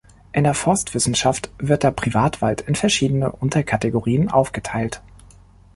[0.31, 5.03] In der Forstwissenschaft wird der Privatwald in verschiedene Unterkategorien aufgeteilt.